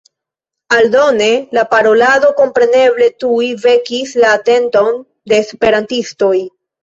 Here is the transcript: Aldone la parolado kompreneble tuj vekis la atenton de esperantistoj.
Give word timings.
Aldone 0.77 1.27
la 1.57 1.63
parolado 1.73 2.31
kompreneble 2.39 3.11
tuj 3.25 3.51
vekis 3.67 4.13
la 4.23 4.33
atenton 4.39 4.99
de 5.33 5.41
esperantistoj. 5.45 6.35